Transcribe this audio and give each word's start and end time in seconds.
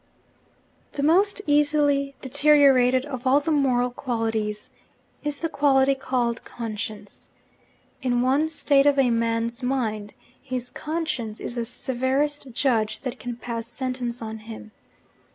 The 0.93 1.03
most 1.03 1.43
easily 1.45 2.15
deteriorated 2.21 3.05
of 3.05 3.27
all 3.27 3.39
the 3.39 3.51
moral 3.51 3.91
qualities 3.91 4.71
is 5.23 5.37
the 5.41 5.47
quality 5.47 5.93
called 5.93 6.43
'conscience.' 6.43 7.29
In 8.01 8.23
one 8.23 8.49
state 8.49 8.87
of 8.87 8.97
a 8.97 9.11
man's 9.11 9.61
mind, 9.61 10.15
his 10.41 10.71
conscience 10.71 11.39
is 11.39 11.53
the 11.53 11.65
severest 11.65 12.51
judge 12.51 13.01
that 13.01 13.19
can 13.19 13.35
pass 13.35 13.67
sentence 13.67 14.23
on 14.23 14.39
him. 14.39 14.71